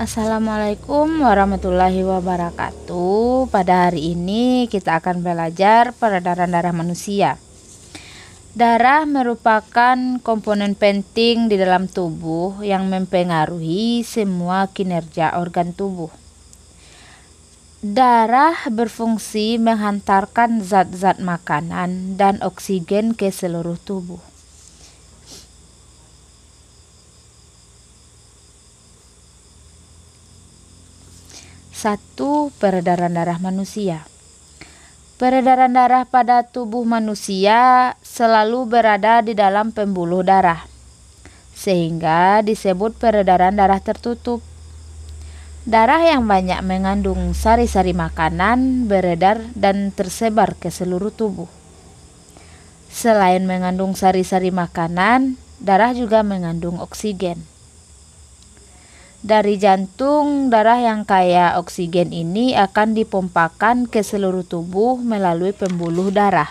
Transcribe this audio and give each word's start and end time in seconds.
Assalamualaikum 0.00 1.20
warahmatullahi 1.20 2.00
wabarakatuh. 2.00 3.52
Pada 3.52 3.84
hari 3.92 4.16
ini 4.16 4.64
kita 4.64 4.96
akan 4.96 5.20
belajar 5.20 5.92
peredaran 5.92 6.56
darah 6.56 6.72
manusia. 6.72 7.36
Darah 8.56 9.04
merupakan 9.04 10.16
komponen 10.24 10.72
penting 10.72 11.52
di 11.52 11.60
dalam 11.60 11.84
tubuh 11.84 12.64
yang 12.64 12.88
mempengaruhi 12.88 14.00
semua 14.00 14.72
kinerja 14.72 15.36
organ 15.36 15.76
tubuh. 15.76 16.08
Darah 17.84 18.56
berfungsi 18.72 19.60
menghantarkan 19.60 20.64
zat-zat 20.64 21.20
makanan 21.20 22.16
dan 22.16 22.40
oksigen 22.40 23.12
ke 23.12 23.28
seluruh 23.28 23.76
tubuh. 23.76 24.29
Satu, 31.80 32.52
peredaran 32.60 33.16
darah 33.16 33.40
manusia. 33.40 34.04
Peredaran 35.16 35.72
darah 35.72 36.04
pada 36.04 36.44
tubuh 36.44 36.84
manusia 36.84 37.96
selalu 38.04 38.68
berada 38.68 39.24
di 39.24 39.32
dalam 39.32 39.72
pembuluh 39.72 40.20
darah, 40.20 40.68
sehingga 41.56 42.44
disebut 42.44 43.00
peredaran 43.00 43.56
darah 43.56 43.80
tertutup. 43.80 44.44
Darah 45.64 46.04
yang 46.04 46.28
banyak 46.28 46.60
mengandung 46.68 47.32
sari-sari 47.32 47.96
makanan 47.96 48.84
beredar 48.84 49.40
dan 49.56 49.88
tersebar 49.88 50.60
ke 50.60 50.68
seluruh 50.68 51.16
tubuh. 51.16 51.48
Selain 52.92 53.40
mengandung 53.48 53.96
sari-sari 53.96 54.52
makanan, 54.52 55.40
darah 55.56 55.96
juga 55.96 56.20
mengandung 56.20 56.76
oksigen. 56.76 57.40
Dari 59.20 59.60
jantung, 59.60 60.48
darah 60.48 60.80
yang 60.80 61.04
kaya 61.04 61.60
oksigen 61.60 62.08
ini 62.08 62.56
akan 62.56 62.96
dipompakan 62.96 63.84
ke 63.84 64.00
seluruh 64.00 64.48
tubuh 64.48 64.96
melalui 64.96 65.52
pembuluh 65.52 66.08
darah. 66.08 66.48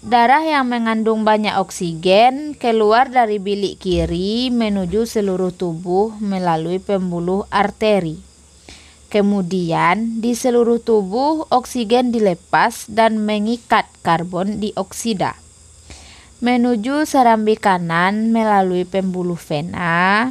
Darah 0.00 0.40
yang 0.40 0.72
mengandung 0.72 1.28
banyak 1.28 1.60
oksigen 1.60 2.56
keluar 2.56 3.12
dari 3.12 3.36
bilik 3.36 3.76
kiri 3.76 4.48
menuju 4.48 5.04
seluruh 5.04 5.52
tubuh 5.52 6.16
melalui 6.16 6.80
pembuluh 6.80 7.44
arteri. 7.52 8.16
Kemudian, 9.12 10.24
di 10.24 10.32
seluruh 10.32 10.80
tubuh 10.80 11.44
oksigen 11.52 12.16
dilepas 12.16 12.88
dan 12.88 13.20
mengikat 13.20 13.92
karbon 14.00 14.56
dioksida 14.56 15.45
menuju 16.46 17.10
serambi 17.10 17.58
kanan 17.58 18.30
melalui 18.30 18.86
pembuluh 18.86 19.34
vena. 19.34 20.30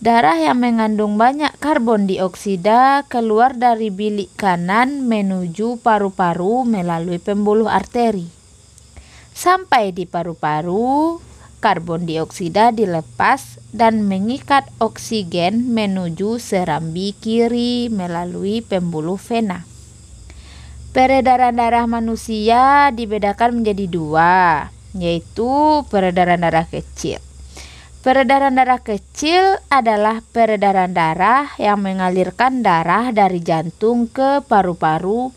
Darah 0.00 0.40
yang 0.40 0.56
mengandung 0.56 1.20
banyak 1.20 1.52
karbon 1.60 2.08
dioksida 2.08 3.04
keluar 3.12 3.52
dari 3.52 3.92
bilik 3.92 4.32
kanan 4.40 5.04
menuju 5.04 5.84
paru-paru 5.84 6.64
melalui 6.64 7.20
pembuluh 7.20 7.68
arteri. 7.68 8.24
Sampai 9.36 9.92
di 9.92 10.08
paru-paru, 10.08 11.20
karbon 11.60 12.08
dioksida 12.08 12.72
dilepas 12.72 13.60
dan 13.76 14.08
mengikat 14.08 14.64
oksigen 14.80 15.76
menuju 15.76 16.40
serambi 16.40 17.12
kiri 17.12 17.92
melalui 17.92 18.64
pembuluh 18.64 19.20
vena. 19.20 19.68
Peredaran 20.96 21.52
darah 21.52 21.84
manusia 21.84 22.88
dibedakan 22.96 23.60
menjadi 23.60 23.84
dua, 23.92 24.72
yaitu 24.96 25.82
peredaran 25.92 26.40
darah 26.40 26.64
kecil. 26.68 27.20
Peredaran 27.98 28.54
darah 28.54 28.78
kecil 28.78 29.58
adalah 29.68 30.22
peredaran 30.30 30.94
darah 30.94 31.50
yang 31.58 31.82
mengalirkan 31.82 32.62
darah 32.62 33.10
dari 33.10 33.42
jantung 33.42 34.06
ke 34.06 34.40
paru-paru 34.46 35.34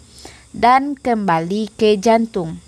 dan 0.54 0.94
kembali 0.94 1.74
ke 1.74 1.98
jantung. 1.98 2.62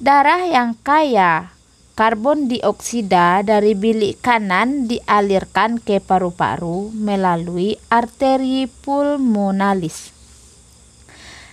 Darah 0.00 0.44
yang 0.48 0.74
kaya 0.80 1.54
karbon 2.00 2.48
dioksida 2.48 3.44
dari 3.44 3.76
bilik 3.76 4.24
kanan 4.24 4.88
dialirkan 4.88 5.76
ke 5.76 6.00
paru-paru 6.00 6.88
melalui 6.96 7.76
arteri 7.92 8.64
pulmonalis. 8.66 10.10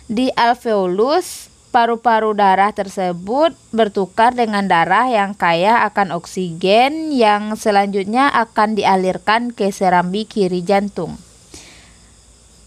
Di 0.07 0.31
alveolus 0.31 1.46
paru-paru 1.77 2.33
darah 2.33 2.73
tersebut 2.73 3.53
bertukar 3.69 4.33
dengan 4.33 4.65
darah 4.65 5.05
yang 5.13 5.37
kaya 5.37 5.85
akan 5.85 6.09
oksigen 6.09 7.13
yang 7.13 7.53
selanjutnya 7.53 8.33
akan 8.33 8.73
dialirkan 8.73 9.53
ke 9.53 9.69
serambi 9.69 10.25
kiri 10.25 10.65
jantung. 10.65 11.21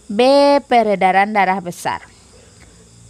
B. 0.07 0.23
Peredaran 0.63 1.35
darah 1.35 1.59
besar. 1.59 2.07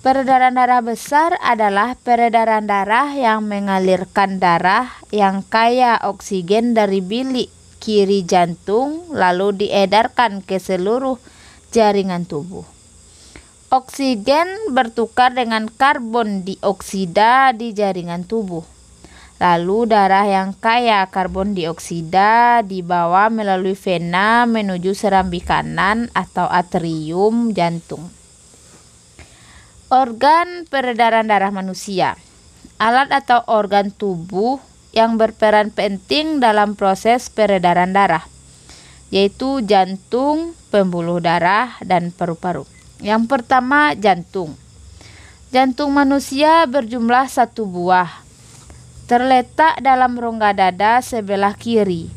Peredaran 0.02 0.58
darah 0.58 0.82
besar 0.82 1.38
adalah 1.38 1.94
peredaran 1.94 2.66
darah 2.66 3.14
yang 3.14 3.46
mengalirkan 3.46 4.42
darah 4.42 4.90
yang 5.14 5.46
kaya 5.46 6.02
oksigen 6.02 6.74
dari 6.74 7.06
bilik 7.06 7.54
kiri 7.78 8.26
jantung 8.26 9.06
lalu 9.14 9.70
diedarkan 9.70 10.42
ke 10.42 10.58
seluruh 10.58 11.22
jaringan 11.70 12.26
tubuh. 12.26 12.81
Oksigen 13.72 14.76
bertukar 14.76 15.32
dengan 15.32 15.72
karbon 15.72 16.44
dioksida 16.44 17.56
di 17.56 17.72
jaringan 17.72 18.28
tubuh. 18.28 18.68
Lalu 19.40 19.88
darah 19.88 20.28
yang 20.28 20.52
kaya 20.52 21.08
karbon 21.08 21.56
dioksida 21.56 22.68
dibawa 22.68 23.32
melalui 23.32 23.80
vena 23.80 24.44
menuju 24.44 24.92
serambi 24.92 25.40
kanan 25.40 26.12
atau 26.12 26.52
atrium 26.52 27.56
jantung. 27.56 28.12
Organ 29.88 30.68
peredaran 30.68 31.32
darah 31.32 31.56
manusia. 31.56 32.20
Alat 32.76 33.08
atau 33.08 33.40
organ 33.48 33.88
tubuh 33.88 34.60
yang 34.92 35.16
berperan 35.16 35.72
penting 35.72 36.44
dalam 36.44 36.76
proses 36.76 37.32
peredaran 37.32 37.96
darah, 37.96 38.28
yaitu 39.16 39.64
jantung, 39.64 40.60
pembuluh 40.76 41.24
darah, 41.24 41.80
dan 41.88 42.12
paru-paru. 42.12 42.68
Yang 43.02 43.26
pertama, 43.26 43.98
jantung. 43.98 44.54
Jantung 45.50 45.92
manusia 45.92 46.64
berjumlah 46.70 47.28
satu 47.28 47.68
buah. 47.68 48.08
Terletak 49.10 49.84
dalam 49.84 50.16
rongga 50.16 50.56
dada 50.56 51.04
sebelah 51.04 51.58
kiri. 51.58 52.08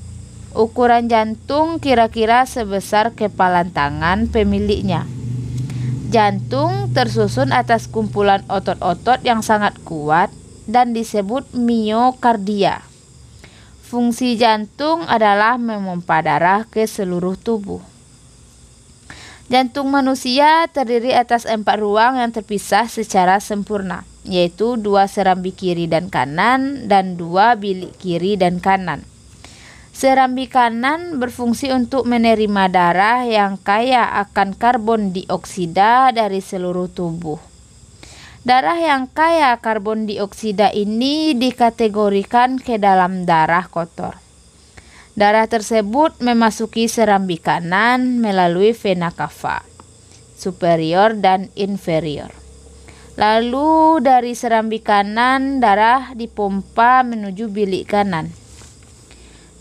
Ukuran 0.54 1.10
jantung 1.10 1.82
kira-kira 1.82 2.46
sebesar 2.46 3.10
kepalan 3.18 3.74
tangan 3.74 4.30
pemiliknya. 4.30 5.02
Jantung 6.14 6.94
tersusun 6.94 7.50
atas 7.50 7.90
kumpulan 7.90 8.46
otot-otot 8.46 9.18
yang 9.26 9.42
sangat 9.42 9.74
kuat 9.82 10.30
dan 10.70 10.94
disebut 10.94 11.50
miokardia. 11.58 12.86
Fungsi 13.82 14.38
jantung 14.38 15.02
adalah 15.10 15.58
memompa 15.58 16.22
darah 16.22 16.62
ke 16.70 16.86
seluruh 16.86 17.34
tubuh. 17.34 17.93
Jantung 19.54 19.86
manusia 19.86 20.66
terdiri 20.66 21.14
atas 21.14 21.46
empat 21.46 21.78
ruang 21.78 22.18
yang 22.18 22.34
terpisah 22.34 22.90
secara 22.90 23.38
sempurna, 23.38 24.02
yaitu 24.26 24.74
dua 24.74 25.06
serambi 25.06 25.54
kiri 25.54 25.86
dan 25.86 26.10
kanan 26.10 26.90
dan 26.90 27.14
dua 27.14 27.54
bilik 27.54 27.94
kiri 28.02 28.34
dan 28.34 28.58
kanan. 28.58 29.06
Serambi 29.94 30.50
kanan 30.50 31.22
berfungsi 31.22 31.70
untuk 31.70 32.02
menerima 32.02 32.66
darah 32.66 33.22
yang 33.30 33.54
kaya 33.54 34.26
akan 34.26 34.58
karbon 34.58 35.14
dioksida 35.14 36.10
dari 36.10 36.42
seluruh 36.42 36.90
tubuh. 36.90 37.38
Darah 38.42 38.82
yang 38.82 39.06
kaya 39.06 39.54
karbon 39.62 40.10
dioksida 40.10 40.74
ini 40.74 41.30
dikategorikan 41.38 42.58
ke 42.58 42.74
dalam 42.82 43.22
darah 43.22 43.70
kotor. 43.70 44.23
Darah 45.14 45.46
tersebut 45.46 46.18
memasuki 46.18 46.90
serambi 46.90 47.38
kanan 47.38 48.18
melalui 48.18 48.74
vena 48.74 49.14
cava 49.14 49.62
superior 50.34 51.14
dan 51.16 51.48
inferior. 51.54 52.34
Lalu 53.14 54.02
dari 54.02 54.34
serambi 54.34 54.82
kanan 54.82 55.62
darah 55.62 56.12
dipompa 56.18 57.06
menuju 57.06 57.46
bilik 57.46 57.86
kanan. 57.86 58.34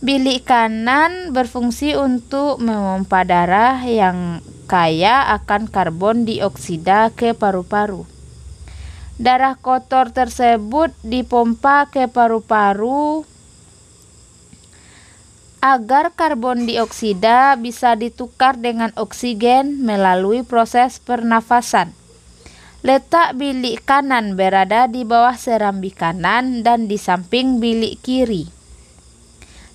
Bilik 0.01 0.43
kanan 0.43 1.31
berfungsi 1.31 1.95
untuk 1.95 2.59
memompa 2.59 3.23
darah 3.23 3.79
yang 3.85 4.41
kaya 4.65 5.31
akan 5.37 5.69
karbon 5.69 6.25
dioksida 6.25 7.13
ke 7.13 7.37
paru-paru. 7.37 8.09
Darah 9.21 9.53
kotor 9.55 10.09
tersebut 10.09 10.89
dipompa 11.05 11.87
ke 11.93 12.09
paru-paru 12.09 13.21
agar 15.63 16.11
karbon 16.11 16.67
dioksida 16.67 17.55
bisa 17.55 17.95
ditukar 17.95 18.59
dengan 18.59 18.91
oksigen 18.99 19.79
melalui 19.79 20.43
proses 20.43 20.99
pernafasan. 20.99 21.95
Letak 22.83 23.39
bilik 23.39 23.79
kanan 23.87 24.35
berada 24.35 24.91
di 24.91 25.07
bawah 25.07 25.39
serambi 25.39 25.95
kanan 25.95 26.67
dan 26.67 26.91
di 26.91 26.99
samping 26.99 27.63
bilik 27.63 27.95
kiri. 28.03 28.51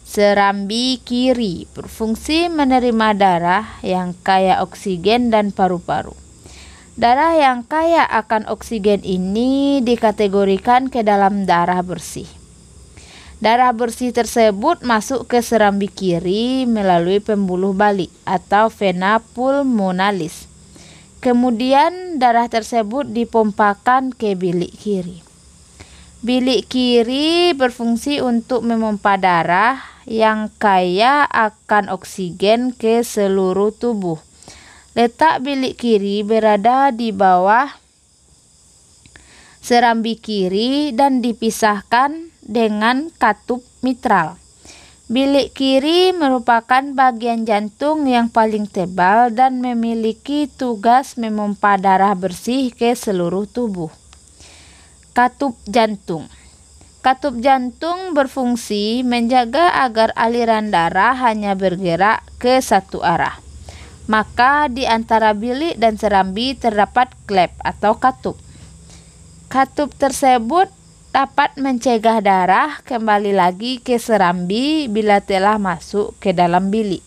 Serambi 0.05 1.00
kiri 1.00 1.64
berfungsi 1.73 2.52
menerima 2.52 3.08
darah 3.17 3.64
yang 3.81 4.12
kaya 4.20 4.61
oksigen 4.61 5.32
dan 5.32 5.56
paru-paru. 5.56 6.12
Darah 7.00 7.32
yang 7.32 7.64
kaya 7.64 8.05
akan 8.05 8.44
oksigen 8.52 9.00
ini 9.08 9.81
dikategorikan 9.81 10.93
ke 10.93 11.00
dalam 11.00 11.49
darah 11.49 11.81
bersih. 11.81 12.38
Darah 13.38 13.70
bersih 13.70 14.11
tersebut 14.11 14.82
masuk 14.82 15.31
ke 15.31 15.38
serambi 15.46 15.87
kiri 15.87 16.67
melalui 16.67 17.23
pembuluh 17.23 17.70
balik 17.70 18.11
atau 18.26 18.67
vena 18.67 19.23
pulmonalis. 19.23 20.50
Kemudian 21.23 22.19
darah 22.19 22.50
tersebut 22.50 23.06
dipompakan 23.06 24.11
ke 24.11 24.35
bilik 24.35 24.75
kiri. 24.75 25.23
Bilik 26.19 26.67
kiri 26.67 27.55
berfungsi 27.55 28.19
untuk 28.19 28.67
memompa 28.67 29.14
darah 29.14 29.79
yang 30.02 30.50
kaya 30.58 31.23
akan 31.31 31.94
oksigen 31.94 32.75
ke 32.75 33.06
seluruh 33.06 33.70
tubuh. 33.70 34.19
Letak 34.99 35.46
bilik 35.46 35.79
kiri 35.79 36.26
berada 36.26 36.91
di 36.91 37.14
bawah 37.14 37.70
serambi 39.62 40.19
kiri 40.19 40.91
dan 40.91 41.23
dipisahkan 41.23 42.27
dengan 42.48 43.12
katup 43.20 43.60
mitral. 43.84 44.40
Bilik 45.08 45.56
kiri 45.56 46.12
merupakan 46.12 46.84
bagian 46.92 47.48
jantung 47.48 48.04
yang 48.04 48.28
paling 48.28 48.68
tebal 48.68 49.32
dan 49.32 49.64
memiliki 49.64 50.48
tugas 50.52 51.16
memompa 51.16 51.80
darah 51.80 52.12
bersih 52.12 52.68
ke 52.72 52.92
seluruh 52.92 53.48
tubuh. 53.48 53.88
Katup 55.16 55.56
jantung. 55.64 56.28
Katup 57.00 57.40
jantung 57.40 58.12
berfungsi 58.12 59.00
menjaga 59.00 59.80
agar 59.80 60.12
aliran 60.12 60.68
darah 60.68 61.16
hanya 61.16 61.56
bergerak 61.56 62.20
ke 62.36 62.60
satu 62.60 63.00
arah. 63.00 63.40
Maka 64.12 64.68
di 64.68 64.84
antara 64.84 65.32
bilik 65.32 65.80
dan 65.80 65.96
serambi 65.96 66.52
terdapat 66.52 67.08
klep 67.24 67.56
atau 67.64 67.96
katup. 67.96 68.36
Katup 69.48 69.88
tersebut 69.96 70.68
dapat 71.08 71.56
mencegah 71.56 72.20
darah 72.20 72.84
kembali 72.84 73.32
lagi 73.32 73.81
ke 73.81 73.96
serambi 73.96 74.87
bila 74.93 75.25
telah 75.25 75.56
masuk 75.56 76.12
ke 76.20 76.37
dalam 76.37 76.69
bilik. 76.69 77.00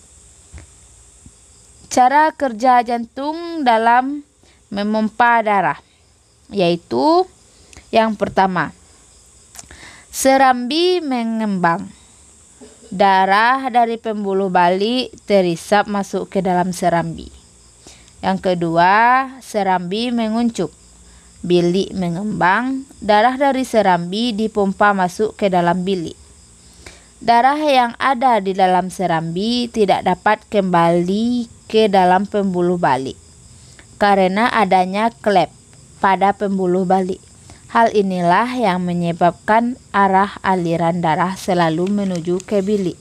Cara 1.92 2.34
kerja 2.34 2.82
jantung 2.82 3.62
dalam 3.62 4.26
memompa 4.74 5.44
darah 5.46 5.80
yaitu 6.52 7.24
yang 7.92 8.16
pertama, 8.16 8.72
serambi 10.10 11.04
mengembang. 11.04 11.92
Darah 12.92 13.72
dari 13.72 13.96
pembuluh 13.96 14.52
balik 14.52 15.16
terisap 15.24 15.88
masuk 15.88 16.28
ke 16.28 16.44
dalam 16.44 16.76
serambi. 16.76 17.32
Yang 18.20 18.52
kedua, 18.52 19.28
serambi 19.40 20.12
menguncup 20.12 20.76
bilik 21.42 21.94
mengembang, 21.94 22.86
darah 23.02 23.38
dari 23.38 23.66
serambi 23.66 24.34
dipompa 24.34 24.94
masuk 24.94 25.38
ke 25.38 25.50
dalam 25.50 25.82
bilik. 25.82 26.18
Darah 27.22 27.58
yang 27.62 27.94
ada 28.02 28.42
di 28.42 28.58
dalam 28.58 28.90
serambi 28.90 29.70
tidak 29.70 30.06
dapat 30.06 30.42
kembali 30.50 31.46
ke 31.70 31.86
dalam 31.86 32.26
pembuluh 32.26 32.82
balik 32.82 33.14
karena 34.02 34.50
adanya 34.50 35.14
klep 35.22 35.54
pada 36.02 36.34
pembuluh 36.34 36.90
balik. 36.90 37.22
Hal 37.70 37.94
inilah 37.94 38.52
yang 38.58 38.84
menyebabkan 38.84 39.78
arah 39.96 40.42
aliran 40.44 41.00
darah 41.00 41.38
selalu 41.38 41.88
menuju 41.88 42.42
ke 42.44 42.66
bilik. 42.66 42.98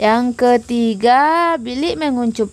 Yang 0.00 0.40
ketiga, 0.40 1.54
bilik 1.60 2.00
menguncup 2.00 2.48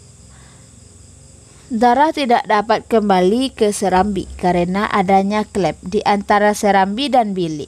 Darah 1.67 2.15
tidak 2.15 2.47
dapat 2.47 2.87
kembali 2.87 3.51
ke 3.51 3.75
serambi 3.75 4.23
karena 4.39 4.87
adanya 4.87 5.43
klep 5.43 5.75
di 5.83 5.99
antara 5.99 6.55
serambi 6.55 7.11
dan 7.11 7.35
bilik. 7.35 7.67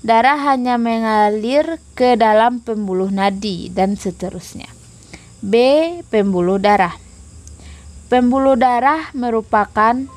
Darah 0.00 0.40
hanya 0.48 0.80
mengalir 0.80 1.76
ke 1.92 2.16
dalam 2.16 2.64
pembuluh 2.64 3.12
nadi 3.12 3.68
dan 3.68 4.00
seterusnya. 4.00 4.72
B. 5.44 5.52
Pembuluh 6.08 6.56
darah. 6.56 6.96
Pembuluh 8.08 8.56
darah 8.56 9.12
merupakan 9.12 10.08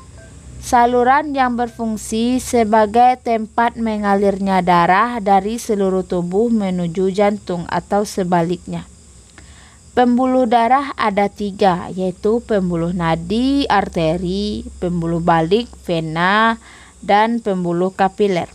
saluran 0.64 1.36
yang 1.36 1.52
berfungsi 1.60 2.40
sebagai 2.40 3.20
tempat 3.20 3.76
mengalirnya 3.76 4.64
darah 4.64 5.20
dari 5.20 5.60
seluruh 5.60 6.08
tubuh 6.08 6.48
menuju 6.48 7.12
jantung 7.12 7.68
atau 7.68 8.08
sebaliknya. 8.08 8.88
Pembuluh 9.92 10.48
darah 10.48 10.96
ada 10.96 11.28
tiga, 11.28 11.92
yaitu 11.92 12.40
pembuluh 12.48 12.96
nadi, 12.96 13.68
arteri, 13.68 14.64
pembuluh 14.80 15.20
balik, 15.20 15.68
vena, 15.84 16.56
dan 17.04 17.44
pembuluh 17.44 17.92
kapiler. 17.92 18.48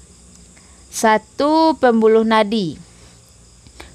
Satu, 0.89 1.77
pembuluh 1.77 2.25
nadi. 2.25 2.81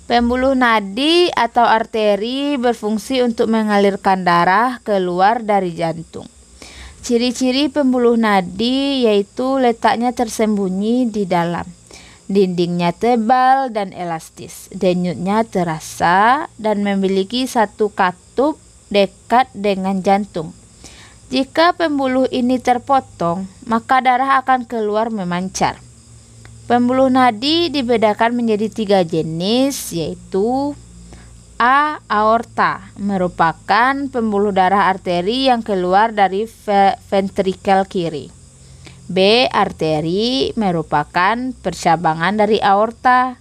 Pembuluh 0.07 0.55
nadi 0.55 1.35
atau 1.35 1.67
arteri 1.67 2.55
berfungsi 2.63 3.27
untuk 3.27 3.51
mengalirkan 3.51 4.23
darah 4.23 4.79
keluar 4.87 5.43
dari 5.43 5.75
jantung. 5.75 6.31
Ciri-ciri 7.03 7.67
pembuluh 7.67 8.15
nadi 8.15 9.03
yaitu 9.03 9.59
letaknya 9.59 10.15
tersembunyi 10.15 11.11
di 11.11 11.27
dalam 11.27 11.67
Dindingnya 12.33 12.97
tebal 12.97 13.69
dan 13.69 13.93
elastis, 13.93 14.73
denyutnya 14.73 15.45
terasa 15.45 16.49
dan 16.57 16.81
memiliki 16.81 17.45
satu 17.45 17.93
katup 17.93 18.57
dekat 18.89 19.53
dengan 19.53 20.01
jantung. 20.01 20.57
Jika 21.29 21.77
pembuluh 21.77 22.25
ini 22.33 22.57
terpotong, 22.57 23.45
maka 23.69 24.01
darah 24.01 24.41
akan 24.41 24.65
keluar 24.65 25.13
memancar. 25.13 25.77
Pembuluh 26.65 27.13
nadi 27.13 27.69
dibedakan 27.69 28.33
menjadi 28.33 28.73
tiga 28.73 29.01
jenis, 29.05 29.93
yaitu 29.93 30.73
A. 31.61 32.01
Aorta 32.09 32.97
merupakan 32.97 33.93
pembuluh 34.09 34.57
darah 34.57 34.89
arteri 34.89 35.53
yang 35.53 35.61
keluar 35.61 36.17
dari 36.17 36.49
ventrikel 37.13 37.85
kiri. 37.85 38.42
B. 39.11 39.47
Arteri 39.51 40.55
merupakan 40.55 41.37
percabangan 41.63 42.39
dari 42.39 42.63
aorta. 42.63 43.39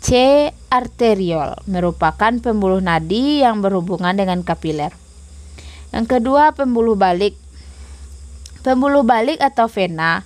C. 0.00 0.48
Arteriol 0.72 1.60
merupakan 1.68 2.32
pembuluh 2.40 2.80
nadi 2.80 3.44
yang 3.44 3.60
berhubungan 3.60 4.16
dengan 4.16 4.40
kapiler. 4.40 4.96
Yang 5.92 6.06
kedua, 6.16 6.56
pembuluh 6.56 6.96
balik. 6.96 7.36
Pembuluh 8.64 9.04
balik 9.04 9.40
atau 9.44 9.68
vena 9.68 10.24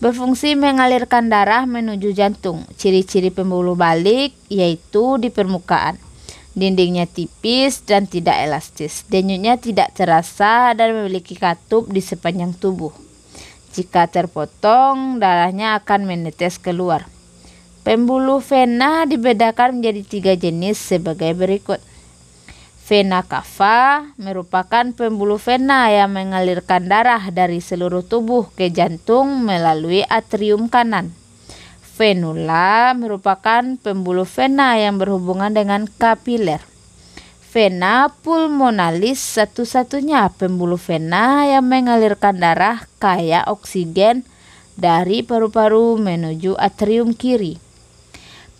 berfungsi 0.00 0.56
mengalirkan 0.56 1.28
darah 1.28 1.68
menuju 1.68 2.16
jantung. 2.16 2.64
Ciri-ciri 2.80 3.28
pembuluh 3.28 3.76
balik 3.76 4.32
yaitu 4.48 5.20
di 5.20 5.28
permukaan. 5.28 6.00
Dindingnya 6.56 7.04
tipis 7.04 7.84
dan 7.84 8.08
tidak 8.08 8.40
elastis. 8.40 9.04
Denyutnya 9.08 9.60
tidak 9.60 9.92
terasa 9.92 10.72
dan 10.72 10.96
memiliki 10.96 11.36
katup 11.36 11.92
di 11.92 12.00
sepanjang 12.00 12.56
tubuh. 12.56 13.09
Jika 13.70 14.10
terpotong, 14.10 15.22
darahnya 15.22 15.78
akan 15.78 16.10
menetes 16.10 16.58
keluar. 16.58 17.06
Pembuluh 17.86 18.42
vena 18.42 19.06
dibedakan 19.06 19.78
menjadi 19.78 20.02
tiga 20.04 20.34
jenis 20.34 20.76
sebagai 20.76 21.32
berikut. 21.32 21.78
Vena 22.90 23.22
cava 23.22 24.10
merupakan 24.18 24.90
pembuluh 24.90 25.38
vena 25.38 25.86
yang 25.94 26.10
mengalirkan 26.10 26.90
darah 26.90 27.22
dari 27.30 27.62
seluruh 27.62 28.02
tubuh 28.02 28.50
ke 28.58 28.66
jantung 28.74 29.46
melalui 29.46 30.02
atrium 30.10 30.66
kanan. 30.66 31.14
Venula 31.94 32.90
merupakan 32.98 33.62
pembuluh 33.78 34.26
vena 34.26 34.74
yang 34.74 34.98
berhubungan 34.98 35.54
dengan 35.54 35.86
kapiler. 35.86 36.69
Vena 37.50 38.06
pulmonalis 38.22 39.18
satu-satunya 39.18 40.30
pembuluh 40.38 40.78
vena 40.78 41.50
yang 41.50 41.66
mengalirkan 41.66 42.38
darah 42.38 42.86
kaya 43.02 43.42
oksigen 43.42 44.22
dari 44.78 45.26
paru-paru 45.26 45.98
menuju 45.98 46.54
atrium 46.54 47.10
kiri. 47.10 47.58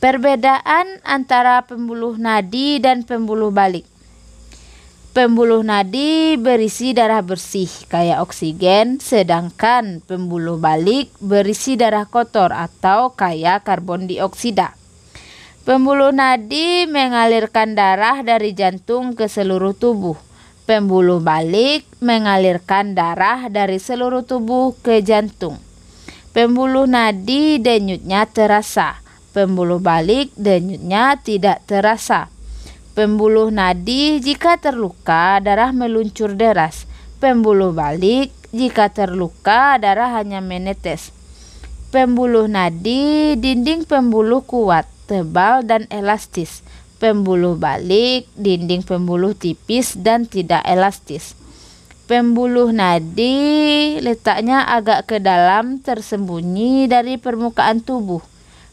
Perbedaan 0.02 0.98
antara 1.06 1.62
pembuluh 1.70 2.18
nadi 2.18 2.82
dan 2.82 3.06
pembuluh 3.06 3.54
balik. 3.54 3.86
Pembuluh 5.14 5.62
nadi 5.62 6.34
berisi 6.34 6.90
darah 6.90 7.22
bersih 7.22 7.70
kaya 7.86 8.18
oksigen, 8.18 8.98
sedangkan 8.98 10.02
pembuluh 10.02 10.58
balik 10.58 11.14
berisi 11.22 11.78
darah 11.78 12.10
kotor 12.10 12.50
atau 12.50 13.14
kaya 13.14 13.62
karbon 13.62 14.10
dioksida. 14.10 14.79
Pembuluh 15.60 16.08
nadi 16.08 16.88
mengalirkan 16.88 17.76
darah 17.76 18.24
dari 18.24 18.56
jantung 18.56 19.12
ke 19.12 19.28
seluruh 19.28 19.76
tubuh. 19.76 20.16
Pembuluh 20.64 21.20
balik 21.20 21.84
mengalirkan 22.00 22.96
darah 22.96 23.52
dari 23.52 23.76
seluruh 23.76 24.24
tubuh 24.24 24.72
ke 24.80 25.04
jantung. 25.04 25.60
Pembuluh 26.32 26.88
nadi 26.88 27.60
denyutnya 27.60 28.24
terasa, 28.24 29.02
Pembuluh 29.30 29.78
balik 29.78 30.34
denyutnya 30.34 31.14
tidak 31.20 31.62
terasa. 31.62 32.26
Pembuluh 32.98 33.54
nadi 33.54 34.18
jika 34.18 34.58
terluka 34.58 35.38
darah 35.38 35.70
meluncur 35.70 36.34
deras. 36.34 36.90
Pembuluh 37.22 37.70
balik 37.70 38.34
jika 38.50 38.90
terluka 38.90 39.78
darah 39.78 40.18
hanya 40.18 40.42
menetes. 40.42 41.14
Pembuluh 41.94 42.50
nadi 42.50 43.38
dinding 43.38 43.86
pembuluh 43.86 44.42
kuat, 44.42 44.90
tebal 45.10 45.66
dan 45.66 45.90
elastis. 45.90 46.62
Pembuluh 47.02 47.58
balik 47.58 48.30
dinding 48.38 48.86
pembuluh 48.86 49.34
tipis 49.34 49.98
dan 49.98 50.30
tidak 50.30 50.62
elastis. 50.62 51.34
Pembuluh 52.06 52.70
nadi 52.70 53.98
letaknya 53.98 54.70
agak 54.70 55.10
ke 55.10 55.16
dalam 55.18 55.82
tersembunyi 55.82 56.86
dari 56.86 57.18
permukaan 57.18 57.82
tubuh 57.82 58.22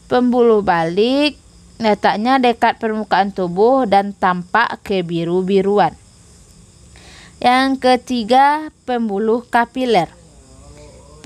Pembuluh 0.08 0.64
balik 0.64 1.36
letaknya 1.76 2.40
dekat 2.40 2.80
permukaan 2.80 3.28
tubuh 3.28 3.84
dan 3.84 4.16
tampak 4.16 4.80
kebiru-biruan. 4.80 5.92
Yang 7.44 7.70
ketiga, 7.84 8.72
pembuluh 8.88 9.44
kapiler. 9.44 10.17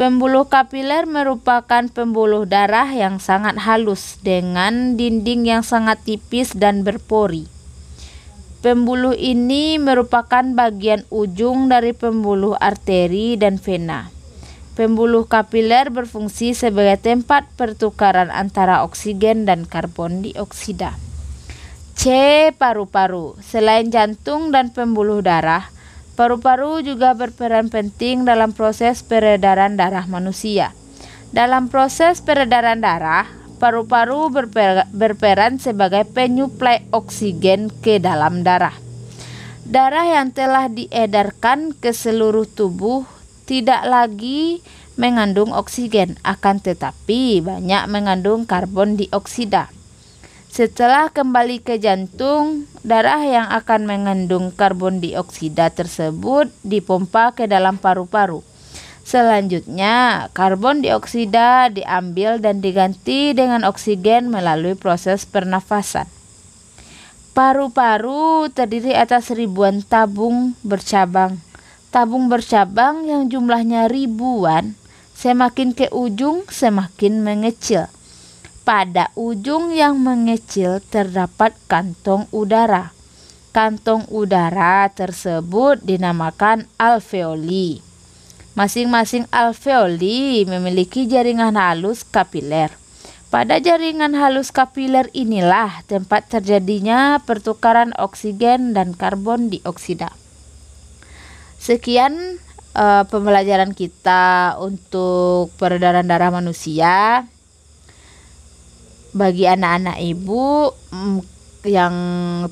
Pembuluh 0.02 0.50
kapiler 0.50 1.06
merupakan 1.06 1.87
pembuluh 1.87 2.42
darah 2.42 2.90
yang 2.90 3.23
sangat 3.23 3.54
halus 3.54 4.18
dengan 4.18 4.99
dinding 4.99 5.47
yang 5.47 5.62
sangat 5.62 6.02
tipis 6.02 6.59
dan 6.59 6.82
berpori. 6.82 7.47
Pembuluh 8.66 9.14
ini 9.14 9.78
merupakan 9.78 10.42
bagian 10.42 11.06
ujung 11.06 11.71
dari 11.71 11.94
pembuluh 11.94 12.59
arteri 12.59 13.38
dan 13.38 13.62
vena. 13.62 14.11
Pembuluh 14.75 15.30
kapiler 15.30 15.94
berfungsi 15.94 16.50
sebagai 16.59 16.99
tempat 16.99 17.47
pertukaran 17.54 18.35
antara 18.35 18.82
oksigen 18.82 19.47
dan 19.47 19.71
karbon 19.71 20.26
dioksida. 20.26 20.99
C. 21.94 22.50
Paru-paru. 22.59 23.38
Selain 23.38 23.87
jantung 23.87 24.50
dan 24.50 24.75
pembuluh 24.75 25.23
darah, 25.23 25.71
paru-paru 26.14 26.85
juga 26.85 27.16
berperan 27.16 27.73
penting 27.73 28.28
dalam 28.28 28.52
proses 28.52 29.00
peredaran 29.00 29.76
darah 29.76 30.04
manusia. 30.07 30.76
Dalam 31.33 31.73
proses 31.73 32.21
peredaran 32.21 32.85
darah, 32.85 33.25
paru-paru 33.57 34.28
berperan 34.92 35.57
sebagai 35.57 36.04
penyuplai 36.04 36.85
oksigen 36.92 37.73
ke 37.73 37.97
dalam 38.02 38.45
darah. 38.45 38.76
Darah 39.62 40.04
yang 40.04 40.35
telah 40.35 40.66
diedarkan 40.69 41.73
ke 41.73 41.95
seluruh 41.95 42.45
tubuh 42.45 43.07
tidak 43.47 43.87
lagi 43.87 44.61
mengandung 45.00 45.57
oksigen, 45.57 46.21
akan 46.21 46.61
tetapi 46.61 47.40
banyak 47.40 47.83
mengandung 47.88 48.45
karbon 48.45 49.00
dioksida. 49.00 49.73
Setelah 50.52 51.09
kembali 51.09 51.64
ke 51.64 51.80
jantung, 51.80 52.68
darah 52.85 53.25
yang 53.25 53.49
akan 53.49 53.88
mengandung 53.88 54.52
karbon 54.52 55.00
dioksida 55.00 55.73
tersebut 55.73 56.52
dipompa 56.61 57.32
ke 57.32 57.49
dalam 57.49 57.80
paru-paru. 57.80 58.44
Selanjutnya, 59.00 60.28
karbon 60.37 60.85
dioksida 60.85 61.73
diambil 61.73 62.37
dan 62.37 62.61
diganti 62.61 63.32
dengan 63.32 63.64
oksigen 63.64 64.28
melalui 64.28 64.76
proses 64.76 65.25
pernafasan. 65.25 66.04
Paru-paru 67.32 68.52
terdiri 68.52 68.92
atas 68.92 69.32
ribuan 69.32 69.80
tabung 69.80 70.52
bercabang 70.61 71.40
tabung 71.92 72.32
bercabang 72.32 73.04
yang 73.04 73.28
jumlahnya 73.28 73.85
ribuan, 73.92 74.73
semakin 75.12 75.76
ke 75.76 75.92
ujung 75.92 76.49
semakin 76.49 77.21
mengecil. 77.21 77.92
Pada 78.62 79.11
ujung 79.19 79.75
yang 79.75 79.99
mengecil 79.99 80.78
terdapat 80.78 81.50
kantong 81.66 82.31
udara. 82.31 82.95
Kantong 83.50 84.07
udara 84.07 84.87
tersebut 84.87 85.83
dinamakan 85.83 86.71
alveoli. 86.78 87.83
Masing-masing 88.54 89.26
alveoli 89.35 90.47
memiliki 90.47 91.11
jaringan 91.11 91.59
halus 91.59 92.07
kapiler. 92.07 92.71
Pada 93.35 93.59
jaringan 93.59 94.14
halus 94.14 94.54
kapiler 94.54 95.11
inilah 95.11 95.83
tempat 95.90 96.31
terjadinya 96.31 97.19
pertukaran 97.25 97.90
oksigen 97.99 98.78
dan 98.78 98.95
karbon 98.95 99.50
dioksida. 99.50 100.14
Sekian 101.59 102.38
uh, 102.78 103.09
pembelajaran 103.11 103.75
kita 103.75 104.54
untuk 104.62 105.50
peredaran 105.59 106.07
darah 106.07 106.31
manusia. 106.31 107.25
Bagi 109.12 109.45
anak-anak 109.45 110.00
ibu 110.00 110.73
mm, 110.73 111.19
yang 111.69 111.95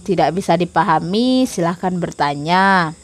tidak 0.05 0.37
bisa 0.37 0.55
dipahami, 0.55 1.49
silahkan 1.49 1.97
bertanya. 1.97 2.95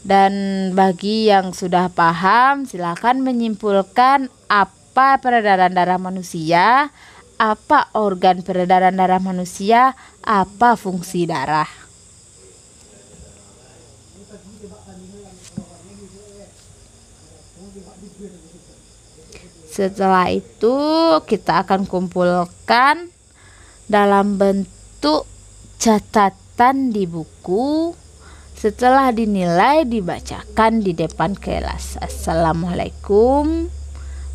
Dan 0.00 0.32
bagi 0.72 1.28
yang 1.28 1.52
sudah 1.52 1.92
paham, 1.92 2.64
silahkan 2.64 3.20
menyimpulkan 3.20 4.32
apa 4.48 5.20
peredaran 5.20 5.76
darah 5.76 6.00
manusia, 6.00 6.88
apa 7.36 7.88
organ 7.96 8.40
peredaran 8.40 8.96
darah 8.96 9.20
manusia, 9.20 9.92
apa 10.24 10.76
fungsi 10.76 11.28
darah. 11.28 11.68
Setelah 19.70 20.30
itu 20.30 20.76
kita 21.26 21.66
akan 21.66 21.86
kumpulkan 21.86 23.10
dalam 23.90 24.38
bentuk 24.38 25.26
catatan 25.82 26.94
di 26.94 27.08
buku 27.10 27.96
setelah 28.54 29.08
dinilai 29.10 29.82
dibacakan 29.88 30.84
di 30.84 30.94
depan 30.94 31.34
kelas. 31.34 31.98
Assalamualaikum 31.98 33.66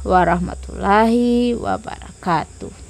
warahmatullahi 0.03 1.55
wabarakatuh. 1.55 2.75